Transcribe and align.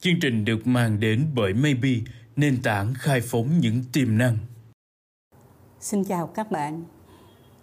Chương 0.00 0.20
trình 0.20 0.44
được 0.44 0.66
mang 0.66 1.00
đến 1.00 1.26
bởi 1.34 1.54
Maybe, 1.54 1.90
nền 2.36 2.62
tảng 2.62 2.94
khai 2.94 3.20
phóng 3.20 3.58
những 3.60 3.82
tiềm 3.92 4.18
năng. 4.18 4.36
Xin 5.80 6.04
chào 6.04 6.26
các 6.26 6.50
bạn. 6.50 6.82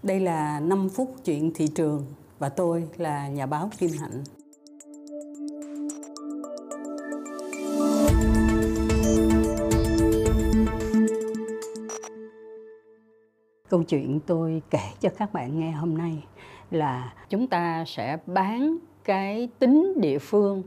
Đây 0.04 0.20
là 0.20 0.60
5 0.60 0.90
phút 0.90 1.16
chuyện 1.26 1.52
thị 1.56 1.68
trường 1.76 2.06
và 2.40 2.50
tôi 2.50 2.88
là 2.98 3.28
nhà 3.28 3.46
báo 3.46 3.70
Kim 3.78 3.90
Hạnh. 4.00 4.24
Câu 13.70 13.84
chuyện 13.84 14.20
tôi 14.26 14.62
kể 14.70 14.90
cho 15.00 15.10
các 15.18 15.34
bạn 15.34 15.60
nghe 15.60 15.72
hôm 15.72 15.98
nay 15.98 16.24
là 16.72 17.14
chúng 17.30 17.48
ta 17.48 17.84
sẽ 17.88 18.18
bán 18.26 18.78
cái 19.04 19.50
tính 19.60 19.94
địa 20.02 20.20
phương 20.20 20.64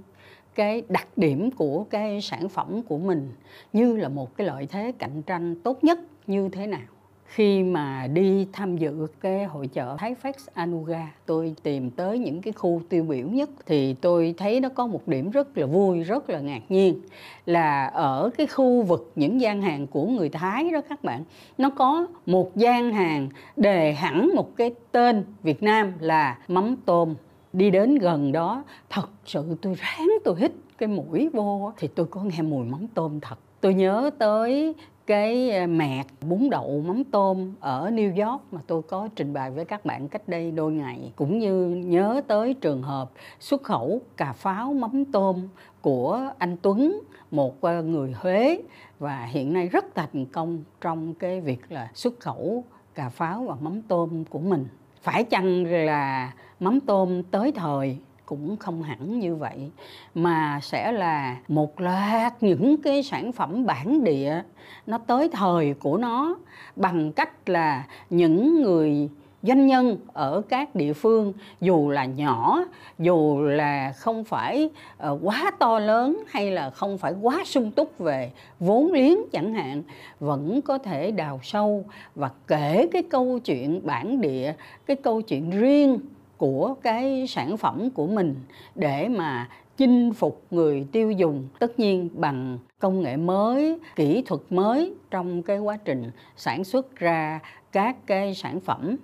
cái 0.58 0.82
đặc 0.88 1.08
điểm 1.16 1.50
của 1.50 1.84
cái 1.90 2.20
sản 2.20 2.48
phẩm 2.48 2.82
của 2.82 2.98
mình 2.98 3.32
như 3.72 3.96
là 3.96 4.08
một 4.08 4.36
cái 4.36 4.46
lợi 4.46 4.66
thế 4.66 4.92
cạnh 4.98 5.22
tranh 5.22 5.54
tốt 5.62 5.84
nhất 5.84 5.98
như 6.26 6.48
thế 6.48 6.66
nào. 6.66 6.80
Khi 7.24 7.62
mà 7.62 8.06
đi 8.06 8.46
tham 8.52 8.76
dự 8.76 9.06
cái 9.20 9.44
hội 9.44 9.66
chợ 9.66 9.96
Thái 9.98 10.14
Fax 10.22 10.32
Anuga, 10.54 11.12
tôi 11.26 11.54
tìm 11.62 11.90
tới 11.90 12.18
những 12.18 12.42
cái 12.42 12.52
khu 12.52 12.82
tiêu 12.88 13.04
biểu 13.04 13.26
nhất 13.26 13.50
thì 13.66 13.94
tôi 13.94 14.34
thấy 14.38 14.60
nó 14.60 14.68
có 14.68 14.86
một 14.86 15.08
điểm 15.08 15.30
rất 15.30 15.58
là 15.58 15.66
vui, 15.66 16.02
rất 16.02 16.30
là 16.30 16.40
ngạc 16.40 16.62
nhiên 16.68 17.00
là 17.46 17.86
ở 17.86 18.30
cái 18.38 18.46
khu 18.46 18.82
vực 18.82 19.12
những 19.16 19.40
gian 19.40 19.62
hàng 19.62 19.86
của 19.86 20.06
người 20.06 20.28
Thái 20.28 20.70
đó 20.70 20.80
các 20.88 21.04
bạn, 21.04 21.24
nó 21.58 21.70
có 21.70 22.06
một 22.26 22.56
gian 22.56 22.92
hàng 22.92 23.28
đề 23.56 23.92
hẳn 23.92 24.30
một 24.34 24.56
cái 24.56 24.74
tên 24.92 25.24
Việt 25.42 25.62
Nam 25.62 25.92
là 26.00 26.38
mắm 26.48 26.76
tôm 26.84 27.14
đi 27.52 27.70
đến 27.70 27.94
gần 27.94 28.32
đó, 28.32 28.64
thật 28.90 29.08
sự 29.24 29.56
tôi 29.62 29.74
ráng 29.74 30.08
tôi 30.24 30.34
hít 30.38 30.52
cái 30.78 30.88
mũi 30.88 31.28
vô 31.32 31.72
thì 31.76 31.88
tôi 31.88 32.06
có 32.06 32.22
nghe 32.22 32.42
mùi 32.42 32.66
mắm 32.66 32.86
tôm 32.94 33.20
thật. 33.20 33.38
Tôi 33.60 33.74
nhớ 33.74 34.10
tới 34.18 34.74
cái 35.06 35.50
à, 35.50 35.66
mẹt 35.66 36.06
bún 36.28 36.50
đậu 36.50 36.82
mắm 36.86 37.04
tôm 37.04 37.54
ở 37.60 37.90
New 37.90 38.26
York 38.26 38.42
mà 38.50 38.60
tôi 38.66 38.82
có 38.82 39.08
trình 39.16 39.32
bày 39.32 39.50
với 39.50 39.64
các 39.64 39.84
bạn 39.84 40.08
cách 40.08 40.28
đây 40.28 40.50
đôi 40.50 40.72
ngày. 40.72 41.12
Cũng 41.16 41.38
như 41.38 41.68
nhớ 41.68 42.20
tới 42.26 42.54
trường 42.54 42.82
hợp 42.82 43.10
xuất 43.40 43.62
khẩu 43.62 44.00
cà 44.16 44.32
pháo 44.32 44.72
mắm 44.72 45.04
tôm 45.04 45.48
của 45.80 46.30
anh 46.38 46.56
Tuấn, 46.62 47.00
một 47.30 47.60
à, 47.60 47.80
người 47.80 48.12
Huế. 48.20 48.62
Và 48.98 49.24
hiện 49.24 49.52
nay 49.52 49.68
rất 49.68 49.84
thành 49.94 50.26
công 50.26 50.62
trong 50.80 51.14
cái 51.14 51.40
việc 51.40 51.60
là 51.68 51.90
xuất 51.94 52.20
khẩu 52.20 52.64
cà 52.94 53.08
pháo 53.08 53.44
và 53.44 53.56
mắm 53.60 53.82
tôm 53.82 54.24
của 54.24 54.38
mình. 54.38 54.66
Phải 55.02 55.24
chăng 55.24 55.64
là 55.66 56.32
mắm 56.60 56.80
tôm 56.80 57.22
tới 57.22 57.52
thời 57.52 57.96
cũng 58.26 58.56
không 58.56 58.82
hẳn 58.82 59.18
như 59.18 59.34
vậy 59.34 59.70
mà 60.14 60.60
sẽ 60.62 60.92
là 60.92 61.36
một 61.48 61.80
loạt 61.80 62.42
những 62.42 62.82
cái 62.82 63.02
sản 63.02 63.32
phẩm 63.32 63.66
bản 63.66 64.04
địa 64.04 64.42
nó 64.86 64.98
tới 64.98 65.28
thời 65.32 65.74
của 65.74 65.96
nó 65.96 66.36
bằng 66.76 67.12
cách 67.12 67.48
là 67.48 67.86
những 68.10 68.62
người 68.62 69.08
doanh 69.42 69.66
nhân 69.66 69.96
ở 70.12 70.42
các 70.48 70.74
địa 70.74 70.92
phương 70.92 71.32
dù 71.60 71.90
là 71.90 72.04
nhỏ 72.04 72.64
dù 72.98 73.40
là 73.42 73.92
không 73.92 74.24
phải 74.24 74.70
uh, 75.10 75.20
quá 75.22 75.50
to 75.58 75.78
lớn 75.78 76.22
hay 76.28 76.50
là 76.50 76.70
không 76.70 76.98
phải 76.98 77.12
quá 77.12 77.42
sung 77.44 77.70
túc 77.70 77.98
về 77.98 78.30
vốn 78.60 78.92
liếng 78.92 79.18
chẳng 79.32 79.54
hạn 79.54 79.82
vẫn 80.20 80.62
có 80.62 80.78
thể 80.78 81.10
đào 81.10 81.40
sâu 81.42 81.84
và 82.14 82.30
kể 82.46 82.88
cái 82.92 83.02
câu 83.02 83.38
chuyện 83.38 83.80
bản 83.86 84.20
địa 84.20 84.54
cái 84.86 84.96
câu 84.96 85.22
chuyện 85.22 85.50
riêng 85.50 85.98
của 86.38 86.74
cái 86.82 87.26
sản 87.26 87.56
phẩm 87.56 87.90
của 87.90 88.06
mình 88.06 88.34
để 88.74 89.08
mà 89.08 89.48
chinh 89.76 90.12
phục 90.12 90.42
người 90.50 90.86
tiêu 90.92 91.10
dùng, 91.10 91.48
tất 91.58 91.78
nhiên 91.78 92.08
bằng 92.14 92.58
công 92.78 93.00
nghệ 93.00 93.16
mới, 93.16 93.78
kỹ 93.96 94.22
thuật 94.26 94.40
mới 94.50 94.94
trong 95.10 95.42
cái 95.42 95.58
quá 95.58 95.78
trình 95.84 96.10
sản 96.36 96.64
xuất 96.64 96.96
ra 96.96 97.40
các 97.72 98.06
cái 98.06 98.34
sản 98.34 98.60
phẩm 98.60 98.96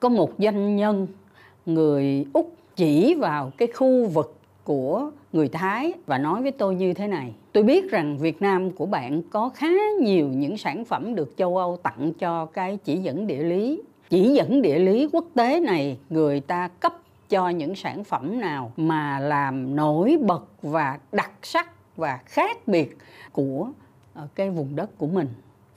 có 0.00 0.08
một 0.08 0.30
doanh 0.38 0.76
nhân, 0.76 1.06
người 1.66 2.26
úc 2.32 2.54
chỉ 2.76 3.14
vào 3.14 3.52
cái 3.56 3.68
khu 3.74 4.06
vực 4.06 4.34
của 4.64 5.10
người 5.32 5.48
Thái 5.48 5.92
và 6.06 6.18
nói 6.18 6.42
với 6.42 6.52
tôi 6.52 6.74
như 6.74 6.94
thế 6.94 7.06
này. 7.06 7.34
Tôi 7.52 7.62
biết 7.62 7.90
rằng 7.90 8.18
Việt 8.18 8.42
Nam 8.42 8.70
của 8.70 8.86
bạn 8.86 9.22
có 9.22 9.48
khá 9.54 9.68
nhiều 10.00 10.28
những 10.28 10.56
sản 10.56 10.84
phẩm 10.84 11.14
được 11.14 11.34
châu 11.36 11.56
Âu 11.56 11.76
tặng 11.76 12.12
cho 12.18 12.46
cái 12.46 12.78
chỉ 12.84 12.96
dẫn 12.96 13.26
địa 13.26 13.42
lý 13.42 13.82
chỉ 14.10 14.34
dẫn 14.34 14.62
địa 14.62 14.78
lý 14.78 15.08
quốc 15.12 15.24
tế 15.34 15.60
này, 15.60 15.98
người 16.10 16.40
ta 16.40 16.68
cấp 16.68 16.94
cho 17.28 17.48
những 17.48 17.74
sản 17.74 18.04
phẩm 18.04 18.40
nào 18.40 18.72
mà 18.76 19.18
làm 19.18 19.76
nổi 19.76 20.18
bật 20.20 20.44
và 20.62 20.98
đặc 21.12 21.32
sắc 21.42 21.96
và 21.96 22.18
khác 22.24 22.68
biệt 22.68 22.98
của 23.32 23.70
ờ, 24.14 24.28
cái 24.34 24.50
vùng 24.50 24.76
đất 24.76 24.98
của 24.98 25.06
mình 25.06 25.28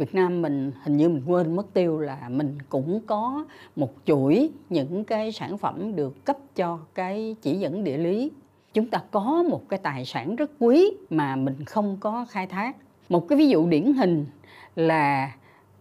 Việt 0.01 0.15
Nam 0.15 0.41
mình 0.41 0.71
hình 0.83 0.97
như 0.97 1.09
mình 1.09 1.23
quên 1.25 1.55
mất 1.55 1.73
tiêu 1.73 1.99
là 1.99 2.29
mình 2.29 2.57
cũng 2.69 2.99
có 3.05 3.45
một 3.75 3.93
chuỗi 4.05 4.49
những 4.69 5.03
cái 5.03 5.31
sản 5.31 5.57
phẩm 5.57 5.95
được 5.95 6.25
cấp 6.25 6.37
cho 6.55 6.79
cái 6.95 7.35
chỉ 7.41 7.59
dẫn 7.59 7.83
địa 7.83 7.97
lý. 7.97 8.31
Chúng 8.73 8.89
ta 8.89 9.01
có 9.11 9.43
một 9.49 9.69
cái 9.69 9.79
tài 9.83 10.05
sản 10.05 10.35
rất 10.35 10.51
quý 10.59 10.91
mà 11.09 11.35
mình 11.35 11.65
không 11.65 11.97
có 11.99 12.25
khai 12.29 12.47
thác. 12.47 12.75
Một 13.09 13.27
cái 13.27 13.37
ví 13.37 13.49
dụ 13.49 13.67
điển 13.67 13.93
hình 13.93 14.25
là 14.75 15.31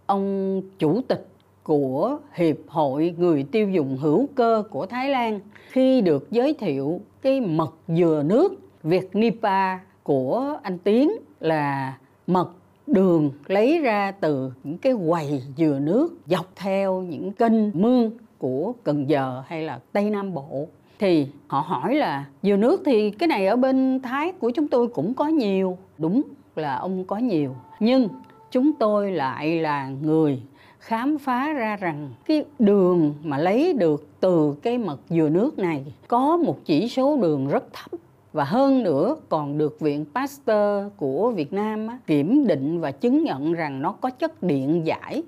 ông 0.06 0.62
chủ 0.78 1.00
tịch 1.08 1.29
của 1.62 2.18
Hiệp 2.34 2.56
hội 2.66 3.14
Người 3.18 3.46
tiêu 3.52 3.70
dùng 3.70 3.96
hữu 3.96 4.26
cơ 4.34 4.62
của 4.70 4.86
Thái 4.86 5.08
Lan 5.08 5.40
khi 5.68 6.00
được 6.00 6.30
giới 6.30 6.54
thiệu 6.54 7.00
cái 7.22 7.40
mật 7.40 7.74
dừa 7.88 8.22
nước 8.26 8.54
Việt 8.82 9.16
Nipa 9.16 9.78
của 10.02 10.58
anh 10.62 10.78
Tiến 10.78 11.10
là 11.40 11.98
mật 12.26 12.50
đường 12.86 13.30
lấy 13.46 13.78
ra 13.78 14.12
từ 14.12 14.52
những 14.64 14.78
cái 14.78 14.94
quầy 15.08 15.42
dừa 15.56 15.78
nước 15.82 16.14
dọc 16.26 16.46
theo 16.56 17.02
những 17.02 17.32
kênh 17.32 17.80
mương 17.82 18.10
của 18.38 18.72
Cần 18.84 19.08
Giờ 19.08 19.42
hay 19.46 19.62
là 19.62 19.80
Tây 19.92 20.10
Nam 20.10 20.34
Bộ. 20.34 20.68
Thì 20.98 21.26
họ 21.46 21.60
hỏi 21.60 21.94
là, 21.94 22.24
dừa 22.42 22.56
nước 22.56 22.82
thì 22.84 23.10
cái 23.10 23.26
này 23.26 23.46
ở 23.46 23.56
bên 23.56 24.00
Thái 24.02 24.32
của 24.32 24.50
chúng 24.50 24.68
tôi 24.68 24.86
cũng 24.86 25.14
có 25.14 25.26
nhiều. 25.26 25.78
Đúng 25.98 26.22
là 26.56 26.76
ông 26.76 27.04
có 27.04 27.16
nhiều. 27.16 27.56
Nhưng 27.80 28.08
chúng 28.50 28.72
tôi 28.72 29.12
lại 29.12 29.60
là 29.60 29.88
người 30.02 30.42
khám 30.80 31.18
phá 31.18 31.52
ra 31.52 31.76
rằng 31.76 32.08
cái 32.26 32.44
đường 32.58 33.14
mà 33.22 33.38
lấy 33.38 33.72
được 33.72 34.06
từ 34.20 34.54
cái 34.62 34.78
mật 34.78 35.00
dừa 35.08 35.28
nước 35.28 35.58
này 35.58 35.84
có 36.08 36.36
một 36.36 36.58
chỉ 36.64 36.88
số 36.88 37.16
đường 37.16 37.48
rất 37.48 37.64
thấp. 37.72 38.00
Và 38.32 38.44
hơn 38.44 38.82
nữa 38.82 39.16
còn 39.28 39.58
được 39.58 39.80
viện 39.80 40.04
Pasteur 40.14 40.86
của 40.96 41.30
Việt 41.30 41.52
Nam 41.52 41.86
á, 41.86 41.98
kiểm 42.06 42.46
định 42.46 42.80
và 42.80 42.90
chứng 42.90 43.24
nhận 43.24 43.52
rằng 43.52 43.82
nó 43.82 43.92
có 43.92 44.10
chất 44.10 44.42
điện 44.42 44.86
giải. 44.86 45.22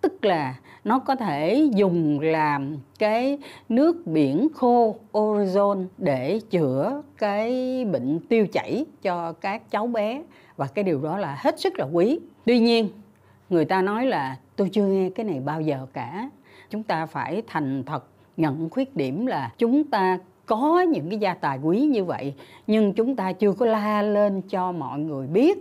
Tức 0.00 0.24
là 0.24 0.54
nó 0.84 0.98
có 0.98 1.16
thể 1.16 1.68
dùng 1.74 2.20
làm 2.20 2.76
cái 2.98 3.38
nước 3.68 4.06
biển 4.06 4.48
khô 4.54 4.96
ozone 5.12 5.84
để 5.98 6.40
chữa 6.50 7.02
cái 7.18 7.84
bệnh 7.84 8.20
tiêu 8.28 8.46
chảy 8.52 8.84
cho 9.02 9.32
các 9.32 9.70
cháu 9.70 9.86
bé. 9.86 10.22
Và 10.56 10.66
cái 10.66 10.84
điều 10.84 11.00
đó 11.00 11.18
là 11.18 11.38
hết 11.40 11.60
sức 11.60 11.78
là 11.78 11.86
quý. 11.92 12.18
Tuy 12.44 12.58
nhiên 12.58 12.88
người 13.50 13.64
ta 13.64 13.82
nói 13.82 14.06
là 14.06 14.36
tôi 14.56 14.68
chưa 14.72 14.86
nghe 14.86 15.10
cái 15.10 15.26
này 15.26 15.40
bao 15.40 15.60
giờ 15.60 15.86
cả. 15.92 16.30
Chúng 16.70 16.82
ta 16.82 17.06
phải 17.06 17.42
thành 17.46 17.82
thật 17.86 18.04
nhận 18.36 18.70
khuyết 18.70 18.96
điểm 18.96 19.26
là 19.26 19.52
chúng 19.58 19.84
ta 19.84 20.18
có 20.46 20.80
những 20.80 21.10
cái 21.10 21.18
gia 21.18 21.34
tài 21.34 21.58
quý 21.58 21.80
như 21.80 22.04
vậy, 22.04 22.34
nhưng 22.66 22.92
chúng 22.92 23.16
ta 23.16 23.32
chưa 23.32 23.52
có 23.52 23.66
la 23.66 24.02
lên 24.02 24.42
cho 24.42 24.72
mọi 24.72 24.98
người 24.98 25.26
biết 25.26 25.58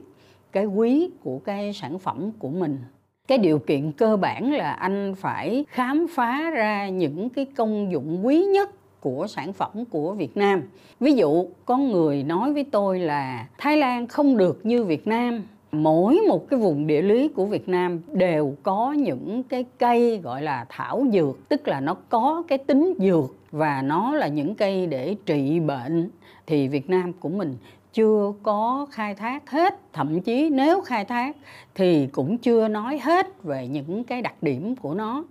cái 0.52 0.66
quý 0.66 1.10
của 1.24 1.40
cái 1.40 1.74
sản 1.74 2.00
phẩm 2.00 2.32
của 2.40 2.50
mình. 2.50 2.80
Cái 3.28 3.38
điều 3.38 3.60
kiện 3.60 3.92
cơ 3.92 4.18
bản 4.18 4.54
là 4.54 4.72
anh 4.72 5.16
phải 5.18 5.66
khám 5.70 6.08
phá 6.16 6.50
ra 6.50 6.90
những 6.90 7.30
cái 7.30 7.46
công 7.46 7.92
dụng 7.92 8.26
quý 8.26 8.44
nhất 8.44 8.70
của 9.02 9.28
sản 9.28 9.54
phẩm 9.54 9.86
của 9.86 10.14
Việt 10.14 10.38
Nam. 10.38 10.62
Ví 11.00 11.14
dụ, 11.14 11.48
có 11.66 11.78
người 11.78 12.24
nói 12.24 12.54
với 12.54 12.64
tôi 12.72 13.00
là 13.00 13.48
Thái 13.58 13.78
Lan 13.78 14.08
không 14.08 14.38
được 14.38 14.66
như 14.66 14.84
Việt 14.84 15.08
Nam 15.08 15.44
mỗi 15.73 16.20
một 16.28 16.49
cái 16.49 16.59
vùng 16.59 16.87
địa 16.87 17.02
lý 17.02 17.28
của 17.28 17.46
Việt 17.46 17.70
Nam 17.70 18.02
đều 18.11 18.55
có 18.64 18.91
những 18.91 19.43
cái 19.43 19.66
cây 19.79 20.20
gọi 20.23 20.41
là 20.41 20.66
thảo 20.70 21.05
dược, 21.14 21.49
tức 21.49 21.67
là 21.67 21.79
nó 21.79 21.93
có 22.09 22.43
cái 22.47 22.58
tính 22.58 22.93
dược 22.99 23.35
và 23.52 23.81
nó 23.81 24.16
là 24.16 24.28
những 24.28 24.55
cây 24.55 24.87
để 24.87 25.16
trị 25.25 25.59
bệnh. 25.59 26.09
Thì 26.47 26.67
Việt 26.67 26.90
Nam 26.90 27.14
của 27.14 27.29
mình 27.29 27.55
chưa 27.93 28.34
có 28.43 28.87
khai 28.91 29.16
thác 29.16 29.49
hết, 29.49 29.93
thậm 29.93 30.22
chí 30.22 30.49
nếu 30.49 30.81
khai 30.81 31.05
thác 31.05 31.35
thì 31.76 32.08
cũng 32.08 32.37
chưa 32.37 32.67
nói 32.67 32.99
hết 33.03 33.43
về 33.43 33.67
những 33.67 34.03
cái 34.03 34.22
đặc 34.22 34.35
điểm 34.41 34.76
của 34.76 34.93
nó 34.93 35.23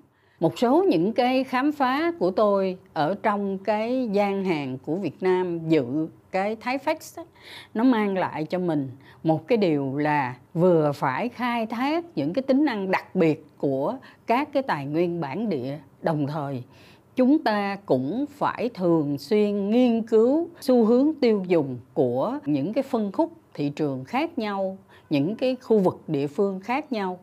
một 0.43 0.59
số 0.59 0.85
những 0.89 1.13
cái 1.13 1.45
khám 1.45 1.73
phá 1.73 2.13
của 2.19 2.31
tôi 2.31 2.79
ở 2.93 3.15
trong 3.23 3.59
cái 3.59 4.09
gian 4.13 4.45
hàng 4.45 4.79
của 4.79 4.95
Việt 4.95 5.23
Nam 5.23 5.69
dự 5.69 6.09
cái 6.31 6.57
Thái 6.57 6.79
Fax 6.79 7.25
nó 7.75 7.85
mang 7.85 8.19
lại 8.19 8.45
cho 8.45 8.59
mình 8.59 8.91
một 9.23 9.49
cái 9.49 9.59
điều 9.59 9.97
là 9.97 10.37
vừa 10.55 10.93
phải 10.95 11.29
khai 11.29 11.67
thác 11.67 12.05
những 12.15 12.33
cái 12.33 12.43
tính 12.43 12.65
năng 12.65 12.91
đặc 12.91 13.15
biệt 13.15 13.47
của 13.59 13.97
các 14.27 14.49
cái 14.53 14.63
tài 14.63 14.87
nguyên 14.87 15.21
bản 15.21 15.49
địa. 15.49 15.79
Đồng 16.03 16.27
thời, 16.27 16.63
chúng 17.17 17.39
ta 17.39 17.77
cũng 17.87 18.25
phải 18.31 18.71
thường 18.75 19.19
xuyên 19.19 19.71
nghiên 19.71 20.03
cứu 20.03 20.49
xu 20.61 20.85
hướng 20.85 21.13
tiêu 21.21 21.45
dùng 21.49 21.79
của 21.95 22.39
những 22.47 22.73
cái 22.73 22.83
phân 22.83 23.13
khúc 23.13 23.33
thị 23.55 23.73
trường 23.77 24.05
khác 24.05 24.39
nhau 24.39 24.79
những 25.13 25.37
cái 25.37 25.57
khu 25.61 25.79
vực 25.79 26.01
địa 26.09 26.27
phương 26.27 26.61
khác 26.61 26.93
nhau. 26.93 27.19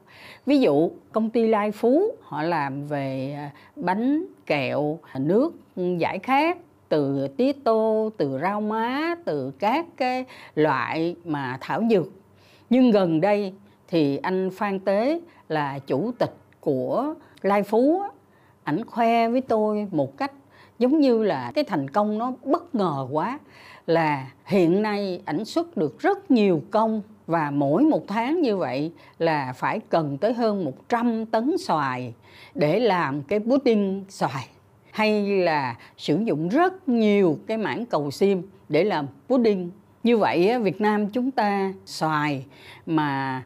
Ví 0.46 0.60
dụ, 0.60 0.92
công 1.12 1.30
ty 1.30 1.48
lai 1.48 1.72
phú, 1.72 2.12
họ 2.22 2.44
làm 2.44 2.88
về 2.88 3.34
à, 3.38 3.52
bánh 3.76 4.26
kẹo, 4.46 5.00
nước 5.16 5.56
giải 5.98 6.20
khát 6.20 6.58
từ 6.90 7.28
tía 7.28 7.52
tô 7.64 8.10
từ 8.18 8.40
rau 8.42 8.62
má, 8.62 9.16
từ 9.26 9.52
các 9.60 9.86
cái 9.98 10.26
loại 10.56 11.16
mà 11.26 11.58
thảo 11.62 11.84
dược. 11.90 12.08
Nhưng 12.70 12.92
gần 12.92 13.22
đây 13.22 13.54
thì 13.88 14.18
anh 14.18 14.50
phan 14.50 14.80
tế 14.80 15.22
là 15.50 15.80
chủ 15.80 16.12
tịch 16.20 16.36
của 16.60 17.14
lai 17.42 17.64
phú 17.64 18.04
ảnh 18.64 18.86
khoe 18.86 19.30
với 19.30 19.42
tôi 19.42 19.88
một 19.92 20.18
cách 20.18 20.32
giống 20.80 21.00
như 21.00 21.24
là 21.24 21.52
cái 21.56 21.64
thành 21.64 21.90
công 21.90 22.18
nó 22.18 22.34
bất 22.44 22.76
ngờ 22.76 23.08
quá, 23.12 23.40
là 23.88 24.32
hiện 24.46 24.82
nay 24.82 25.22
ảnh 25.26 25.46
xuất 25.46 25.78
được 25.78 26.00
rất 26.00 26.32
nhiều 26.32 26.62
công 26.72 27.02
và 27.30 27.52
mỗi 27.52 27.84
một 27.84 28.08
tháng 28.08 28.42
như 28.42 28.58
vậy 28.58 28.92
là 29.20 29.54
phải 29.54 29.80
cần 29.90 30.18
tới 30.18 30.34
hơn 30.34 30.66
100 30.66 31.26
tấn 31.26 31.58
xoài 31.58 32.14
để 32.56 32.80
làm 32.80 33.24
cái 33.24 33.40
pudding 33.40 34.06
xoài. 34.10 34.48
Hay 34.92 35.38
là 35.38 35.76
sử 35.98 36.20
dụng 36.26 36.50
rất 36.50 36.90
nhiều 36.90 37.40
cái 37.48 37.58
mảng 37.58 37.86
cầu 37.86 38.12
xiêm 38.12 38.38
để 38.70 38.84
làm 38.84 39.08
pudding. 39.28 39.72
Như 40.04 40.18
vậy 40.18 40.60
Việt 40.60 40.82
Nam 40.82 41.10
chúng 41.10 41.32
ta 41.32 41.74
xoài 41.86 42.46
mà 42.86 43.44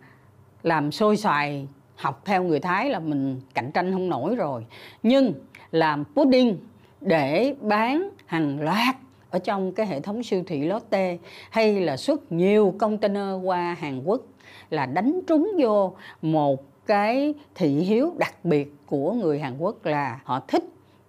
làm 0.63 0.91
xôi 0.91 1.17
xoài, 1.17 1.67
học 1.95 2.21
theo 2.25 2.43
người 2.43 2.59
Thái 2.59 2.89
là 2.89 2.99
mình 2.99 3.41
cạnh 3.53 3.71
tranh 3.71 3.91
không 3.91 4.09
nổi 4.09 4.35
rồi. 4.35 4.65
Nhưng 5.03 5.33
làm 5.71 6.03
pudding 6.15 6.57
để 7.01 7.55
bán 7.61 8.09
hàng 8.25 8.61
loạt 8.61 8.95
ở 9.33 9.39
trong 9.39 9.71
cái 9.71 9.87
hệ 9.87 9.99
thống 9.99 10.23
siêu 10.23 10.43
thị 10.47 10.65
Lotte 10.65 11.17
hay 11.49 11.81
là 11.81 11.97
xuất 11.97 12.31
nhiều 12.31 12.75
container 12.79 13.27
qua 13.43 13.77
Hàn 13.79 14.03
Quốc 14.03 14.21
là 14.69 14.85
đánh 14.85 15.19
trúng 15.27 15.51
vô 15.59 15.93
một 16.21 16.63
cái 16.85 17.33
thị 17.55 17.69
hiếu 17.69 18.13
đặc 18.17 18.45
biệt 18.45 18.73
của 18.85 19.13
người 19.13 19.39
Hàn 19.39 19.57
Quốc 19.57 19.85
là 19.85 20.19
họ 20.23 20.39
thích 20.47 20.63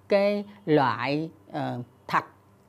cái 0.08 0.44
loại 0.66 1.30
uh, 1.50 1.56
thạch 2.06 2.26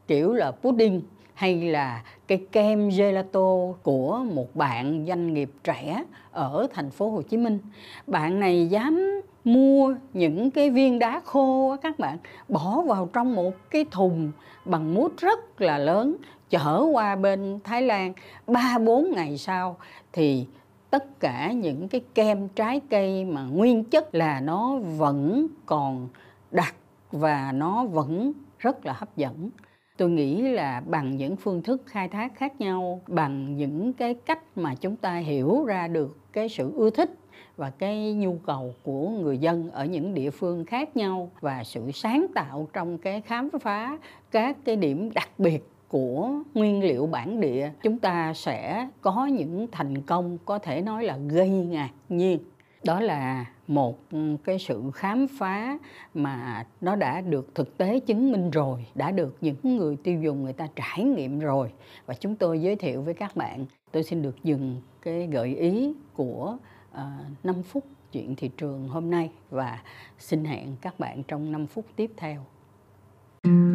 kiểu 0.07 0.33
là 0.33 0.51
pudding 0.51 1.01
hay 1.33 1.61
là 1.61 2.03
cái 2.27 2.45
kem 2.51 2.89
gelato 2.89 3.73
của 3.83 4.25
một 4.33 4.55
bạn 4.55 5.05
doanh 5.07 5.33
nghiệp 5.33 5.51
trẻ 5.63 6.03
ở 6.31 6.67
thành 6.73 6.91
phố 6.91 7.09
Hồ 7.09 7.21
Chí 7.21 7.37
Minh. 7.37 7.59
Bạn 8.07 8.39
này 8.39 8.67
dám 8.67 9.14
mua 9.45 9.95
những 10.13 10.51
cái 10.51 10.69
viên 10.69 10.99
đá 10.99 11.21
khô 11.25 11.75
các 11.81 11.99
bạn, 11.99 12.17
bỏ 12.49 12.81
vào 12.81 13.09
trong 13.13 13.35
một 13.35 13.53
cái 13.69 13.85
thùng 13.91 14.31
bằng 14.65 14.93
mút 14.93 15.11
rất 15.17 15.61
là 15.61 15.77
lớn, 15.77 16.15
chở 16.49 16.85
qua 16.93 17.15
bên 17.15 17.59
Thái 17.63 17.81
Lan. 17.81 18.13
Ba, 18.47 18.77
bốn 18.85 19.11
ngày 19.11 19.37
sau 19.37 19.77
thì 20.13 20.45
tất 20.89 21.19
cả 21.19 21.51
những 21.51 21.87
cái 21.87 22.01
kem 22.15 22.47
trái 22.47 22.81
cây 22.89 23.25
mà 23.25 23.43
nguyên 23.43 23.83
chất 23.83 24.15
là 24.15 24.41
nó 24.41 24.77
vẫn 24.77 25.47
còn 25.65 26.07
đặc 26.51 26.75
và 27.11 27.51
nó 27.51 27.85
vẫn 27.85 28.31
rất 28.59 28.85
là 28.85 28.93
hấp 28.93 29.17
dẫn. 29.17 29.49
Tôi 29.97 30.09
nghĩ 30.09 30.41
là 30.41 30.81
bằng 30.85 31.17
những 31.17 31.35
phương 31.35 31.61
thức 31.61 31.81
khai 31.85 32.07
thác 32.07 32.35
khác 32.35 32.61
nhau, 32.61 33.01
bằng 33.07 33.57
những 33.57 33.93
cái 33.93 34.13
cách 34.13 34.39
mà 34.55 34.75
chúng 34.75 34.95
ta 34.95 35.15
hiểu 35.15 35.65
ra 35.65 35.87
được 35.87 36.17
cái 36.33 36.49
sự 36.49 36.71
ưa 36.75 36.89
thích 36.89 37.11
và 37.57 37.69
cái 37.69 38.13
nhu 38.13 38.37
cầu 38.45 38.73
của 38.83 39.09
người 39.09 39.37
dân 39.37 39.71
ở 39.71 39.85
những 39.85 40.13
địa 40.13 40.29
phương 40.29 40.65
khác 40.65 40.97
nhau 40.97 41.31
và 41.41 41.63
sự 41.63 41.91
sáng 41.91 42.25
tạo 42.35 42.67
trong 42.73 42.97
cái 42.97 43.21
khám 43.21 43.49
phá 43.61 43.97
các 44.31 44.57
cái 44.65 44.75
điểm 44.75 45.11
đặc 45.13 45.29
biệt 45.37 45.63
của 45.87 46.29
nguyên 46.53 46.83
liệu 46.83 47.07
bản 47.07 47.39
địa, 47.41 47.71
chúng 47.83 47.99
ta 47.99 48.33
sẽ 48.33 48.87
có 49.01 49.25
những 49.25 49.67
thành 49.71 50.01
công 50.01 50.37
có 50.45 50.59
thể 50.59 50.81
nói 50.81 51.03
là 51.03 51.17
gây 51.17 51.49
ngạc 51.49 51.91
nhiên. 52.09 52.39
Đó 52.83 52.99
là 52.99 53.45
một 53.67 53.99
cái 54.43 54.59
sự 54.59 54.83
khám 54.93 55.27
phá 55.39 55.77
mà 56.13 56.65
nó 56.81 56.95
đã 56.95 57.21
được 57.21 57.55
thực 57.55 57.77
tế 57.77 57.99
chứng 57.99 58.31
minh 58.31 58.51
rồi, 58.51 58.85
đã 58.95 59.11
được 59.11 59.37
những 59.41 59.77
người 59.77 59.97
tiêu 60.03 60.21
dùng 60.21 60.43
người 60.43 60.53
ta 60.53 60.67
trải 60.75 61.03
nghiệm 61.03 61.39
rồi. 61.39 61.71
Và 62.05 62.13
chúng 62.13 62.35
tôi 62.35 62.61
giới 62.61 62.75
thiệu 62.75 63.01
với 63.01 63.13
các 63.13 63.35
bạn, 63.35 63.65
tôi 63.91 64.03
xin 64.03 64.21
được 64.21 64.43
dừng 64.43 64.81
cái 65.01 65.27
gợi 65.27 65.55
ý 65.55 65.93
của 66.13 66.57
Ờ, 66.95 67.07
uh, 67.31 67.45
5 67.45 67.63
phút 67.63 67.83
chuyện 68.11 68.35
thị 68.35 68.49
trường 68.57 68.87
hôm 68.87 69.11
nay 69.11 69.31
và 69.49 69.81
xin 70.19 70.45
hẹn 70.45 70.75
các 70.81 70.99
bạn 70.99 71.23
trong 71.23 71.51
5 71.51 71.67
phút 71.67 71.85
tiếp 71.95 72.11
theo. 72.17 72.45
Thank 73.43 73.74